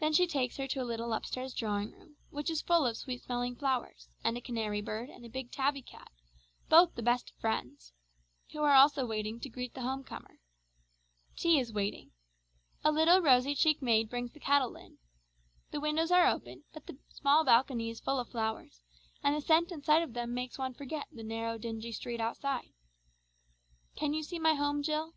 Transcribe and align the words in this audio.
Then 0.00 0.12
she 0.12 0.26
takes 0.26 0.56
her 0.56 0.66
to 0.66 0.80
a 0.80 0.84
little 0.84 1.12
upstairs 1.12 1.54
drawing 1.54 1.92
room, 1.92 2.16
which 2.30 2.50
is 2.50 2.60
full 2.60 2.84
of 2.84 2.96
sweet 2.96 3.22
smelling 3.22 3.54
flowers, 3.54 4.08
and 4.24 4.36
a 4.36 4.40
canary 4.40 4.80
bird 4.80 5.08
and 5.10 5.24
a 5.24 5.28
big 5.28 5.52
tabby 5.52 5.80
cat 5.80 6.10
both 6.68 6.96
the 6.96 7.04
best 7.04 7.30
of 7.30 7.36
friends 7.36 7.92
are 8.52 8.72
also 8.72 9.06
waiting 9.06 9.38
to 9.38 9.48
greet 9.48 9.72
the 9.74 9.82
home 9.82 10.02
comer. 10.02 10.40
Tea 11.36 11.60
is 11.60 11.72
waiting. 11.72 12.10
A 12.82 12.90
little 12.90 13.20
rosy 13.20 13.54
cheeked 13.54 13.80
maid 13.80 14.10
brings 14.10 14.32
the 14.32 14.40
kettle 14.40 14.74
in. 14.74 14.98
The 15.70 15.78
windows 15.80 16.10
are 16.10 16.26
open, 16.26 16.64
but 16.72 16.86
the 16.88 16.98
small 17.10 17.44
balcony 17.44 17.90
is 17.90 18.00
full 18.00 18.18
of 18.18 18.30
flowers, 18.30 18.82
and 19.22 19.36
the 19.36 19.40
scent 19.40 19.70
and 19.70 19.84
sight 19.84 20.02
of 20.02 20.14
them 20.14 20.34
makes 20.34 20.58
one 20.58 20.74
forget 20.74 21.06
the 21.12 21.22
narrow, 21.22 21.58
dingy 21.58 21.92
street 21.92 22.20
outside. 22.20 22.72
Can 23.94 24.14
you 24.14 24.24
see 24.24 24.40
my 24.40 24.54
home, 24.54 24.82
Jill? 24.82 25.14